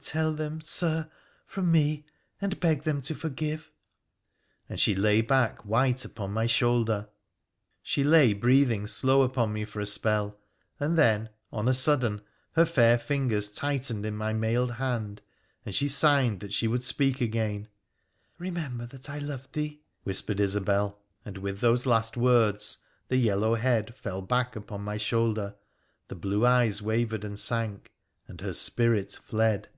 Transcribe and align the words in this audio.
tell 0.00 0.32
them, 0.32 0.60
Sir, 0.60 1.10
from 1.44 1.72
me— 1.72 2.06
and 2.40 2.60
beg 2.60 2.84
them 2.84 3.02
to 3.02 3.16
forgive!' 3.16 3.68
And 4.68 4.78
she 4.78 4.94
lay 4.94 5.22
back 5.22 5.66
white 5.66 6.04
upon 6.04 6.32
my 6.32 6.46
shoulder. 6.46 7.08
She 7.82 8.04
lay, 8.04 8.32
breathing 8.32 8.86
slow, 8.86 9.22
upon 9.22 9.52
me 9.52 9.64
for 9.64 9.80
a 9.80 9.86
spell, 9.86 10.38
then, 10.78 11.30
on 11.52 11.66
a 11.66 11.74
sudden, 11.74 12.20
her 12.52 12.64
fair 12.64 12.96
fingers 12.96 13.50
tightened 13.50 14.06
in 14.06 14.16
my 14.16 14.32
mailed 14.32 14.70
hand, 14.70 15.20
and 15.66 15.74
she 15.74 15.88
signed 15.88 16.38
that 16.40 16.54
she 16.54 16.68
would 16.68 16.84
speak 16.84 17.20
again.' 17.20 17.66
Remember 18.38 18.86
that 18.86 19.10
I 19.10 19.18
loved 19.18 19.52
thee!' 19.52 19.82
whispered 20.04 20.38
Isobel, 20.38 21.02
and, 21.24 21.38
with 21.38 21.60
those 21.60 21.86
last 21.86 22.16
words, 22.16 22.78
the 23.08 23.16
yellow 23.16 23.56
head 23.56 23.96
fell 23.96 24.22
back 24.22 24.54
upon 24.54 24.80
my 24.82 24.96
shoulder, 24.96 25.56
the 26.06 26.14
blue 26.14 26.46
eyes 26.46 26.80
wavered 26.80 27.24
and 27.24 27.36
sank, 27.38 27.90
and 28.28 28.40
her 28.40 28.52
spirit 28.52 29.12
fled. 29.20 29.68